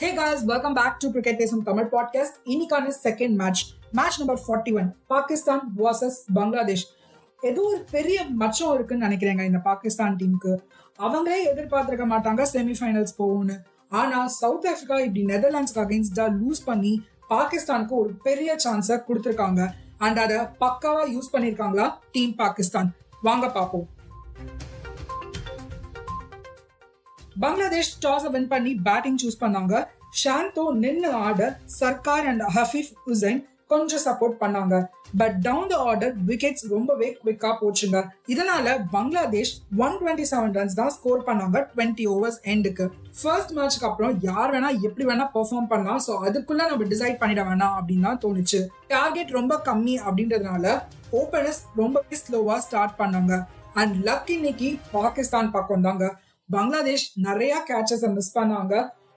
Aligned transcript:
Hey 0.00 0.14
guys 0.16 0.44
welcome 0.44 0.74
back 0.74 0.98
to 0.98 1.10
cricket 1.10 1.36
பேசும் 1.36 1.62
Tamil 1.62 1.88
podcast 1.92 2.36
இன்னைக்கான 2.44 2.92
second 3.02 3.34
match 3.34 3.70
match 3.92 4.18
number 4.18 4.40
forty 4.48 4.74
one 4.74 4.96
Pakistan 5.06 5.62
versus 5.76 6.18
Bangladesh 6.34 6.84
ஏதோ 7.40 7.62
ஒரு 7.62 7.84
பெரிய 7.90 8.24
மச்சம் 8.38 8.74
இருக்குன்னு 8.74 9.06
நினைக்கிறேங்க 9.06 9.44
இந்த 9.44 9.58
பாகிஸ்தான் 9.58 10.16
டீமுக்கு 10.16 10.58
அவங்களே 10.98 11.40
எதிர்பார்த்திருக்க 11.52 12.06
மாட்டாங்க 12.14 12.46
செமிஃபைனல்ஸ் 12.52 13.16
போகும்னு. 13.18 13.56
ஆனா 13.88 14.28
சவுத் 14.28 14.66
ஆப்பிரிக்கா 14.66 14.98
இப்படி 14.98 15.24
நெதர்லாண்ட்ஸ்க்கு 15.24 15.84
அகைன்ஸ்டா 15.86 16.38
லூஸ் 16.40 16.64
பண்ணி 16.64 17.02
பாகிஸ்தானுக்கு 17.30 17.88
ஒரு 17.88 18.12
பெரிய 18.22 18.56
சான்ஸை 18.64 19.02
கொடுத்துருக்காங்க. 19.08 19.70
அண்ட் 19.98 20.18
அதை 20.18 20.36
பக்காவா 20.36 21.04
யூஸ் 21.16 21.32
பண்ணியிருக்காங்களா 21.32 21.92
டீம் 22.12 22.34
பாகிஸ்தான் 22.34 22.94
வாங்க 23.22 23.50
பார்ப்போம். 23.50 23.88
பங்களாதேஷ் 27.42 27.92
டாஸ் 28.04 28.26
வின் 28.34 28.50
பண்ணி 28.52 28.72
பேட்டிங் 28.88 29.20
சூஸ் 29.22 29.42
பண்ணாங்க. 29.44 29.74
ஷாந்தோ 30.22 30.64
நின்னு 30.84 31.10
ஆர்டர் 31.26 31.54
சர்க்கார் 31.80 32.26
அண்ட் 32.30 32.44
ஹஃபீஃப் 32.56 32.92
ஹுசைன் 33.06 33.40
கொஞ்சம் 33.72 34.02
சப்போர்ட் 34.06 34.36
பண்ணாங்க. 34.42 34.74
But 35.20 35.34
down 35.46 35.68
the 35.72 35.76
order 35.88 36.12
wickets 36.28 36.64
ரொம்பவே 36.74 37.08
குவிக்கா 37.18 37.50
போச்சுங்க. 37.60 37.98
இதனால 38.32 38.66
Bangladesh 38.94 39.52
one 39.84 39.96
twenty 40.00 40.26
seven 40.30 40.54
runs 40.58 40.78
தான் 40.80 40.92
ஸ்கோர் 40.96 41.26
பண்ணாங்க 41.28 41.60
டுவெண்ட்டி 41.72 42.04
ஓவர்ஸ் 42.14 42.38
எண்டுக்கு 42.52 42.84
ஃபர்ஸ்ட் 43.20 43.52
மேட்ச்க்கு 43.58 43.88
அப்புறம் 43.90 44.14
யார் 44.28 44.52
வேணா 44.54 44.70
எப்படி 44.88 45.06
வேணா 45.10 45.26
பெர்ஃபார்ம் 45.36 45.68
பண்ணலாம். 45.72 46.00
ஸோ 46.06 46.14
அதுக்குள்ள 46.28 46.68
நம்ம 46.70 46.86
டிசைட் 46.94 47.20
பண்ணிட 47.22 47.44
வேணாம் 47.50 47.76
அப்படின்னு 47.80 48.06
தான் 48.08 48.22
தோணுச்சு. 48.24 48.60
டார்கெட் 48.94 49.36
ரொம்ப 49.38 49.56
கம்மி 49.68 49.96
அப்படின்றதுனால 50.06 50.74
ஓப்பனர்ஸ் 51.20 51.62
ரொம்பவே 51.82 52.16
ஸ்லோவா 52.22 52.56
ஸ்டார்ட் 52.68 52.96
பண்ணாங்க. 53.02 53.34
அண்ட் 53.82 53.94
லக் 54.08 54.32
இன்னைக்கு 54.38 54.70
பாகிஸ்தான் 54.96 55.52
பக்கம் 55.58 55.86
தாங்க 55.88 56.06
பங்களாதேஷ் 56.54 57.06
நிறைய 57.26 57.54
கேட்சஸ் 57.70 58.06
மிஸ் 58.16 58.36
பண்ணாங்க. 58.38 58.74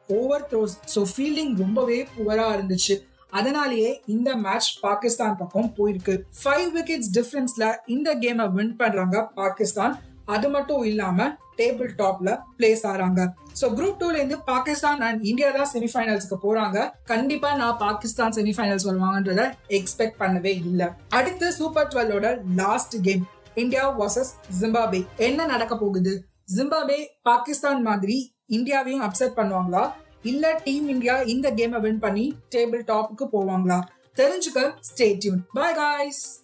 ஓவர் 0.09 0.45
த்ரோஸ் 0.51 0.75
ஸோ 0.93 1.01
ஃபீல்டிங் 1.11 1.53
ரொம்பவே 1.63 1.99
புவரா 2.15 2.47
இருந்துச்சு. 2.55 2.95
அதனாலேயே 3.39 3.91
இந்த 4.13 4.29
மேட்ச் 4.45 4.71
பாகிஸ்தான் 4.85 5.37
பக்கம் 5.41 5.69
போயிருக்கு. 5.77 6.15
ஃபைவ் 6.39 6.69
விக்கெட்ஸ் 6.77 7.11
டிஃபரன்ஸ்ல 7.17 7.65
இந்த 7.95 8.09
கேமை 8.23 8.47
வின் 8.55 8.73
பண்றாங்க 8.81 9.19
பாகிஸ்தான். 9.41 9.93
அது 10.35 10.47
மட்டும் 10.55 10.83
இல்லாம 10.89 11.27
டேபிள் 11.59 11.89
டாப்ல 12.01 12.29
பிளேஸ் 12.57 12.83
ஆறாங்க 12.91 13.21
சோ 13.59 13.65
குரூப் 13.77 13.97
டூல 14.01 14.17
இருந்து 14.19 14.37
பாகிஸ்தான் 14.49 15.01
அண்ட் 15.07 15.21
இந்தியா 15.29 15.49
தான் 15.57 15.69
செமிஃபைனல்ஸ்க்கு 15.73 16.37
போறாங்க. 16.45 16.77
கண்டிப்பா 17.11 17.49
நான் 17.61 17.79
பாகிஸ்தான் 17.85 18.35
செமிஃபைனல்ஸ் 18.37 18.87
வருவாங்கன்றத 18.89 19.43
எக்ஸ்பெக்ட் 19.77 20.19
பண்ணவே 20.21 20.53
இல்லை. 20.69 20.87
அடுத்து 21.19 21.47
super 21.59 21.89
டுவெல்லோட 21.93 22.27
last 22.61 22.95
game 23.07 23.23
India 23.63 23.85
versus 24.01 24.33
Zimbabwe 24.59 25.01
என்ன 25.29 25.45
நடக்க 25.53 25.75
போகுது? 25.83 26.13
ஜிம்பாபே 26.57 27.07
பாகிஸ்தான் 27.21 27.81
மாதிரி 27.81 28.33
இந்தியாவையும் 28.49 29.01
அப்செட் 29.01 29.35
பண்ணுவாங்களா? 29.35 29.91
இல்ல 30.21 30.61
டீம் 30.63 30.87
இந்தியா 30.87 31.21
இந்த 31.21 31.51
கேமை 31.51 31.79
வின் 31.79 31.99
பண்ணி 31.99 32.33
டேபிள் 32.55 32.83
டாப்புக்கு 32.83 33.25
போவாங்களா? 33.31 33.81
தெரிஞ்சுக்க 34.15 34.73
ஸ்டே 34.79 35.15
டியூன் 35.19 35.41
பாய் 35.53 35.73
காய்ஸ் 35.73 36.40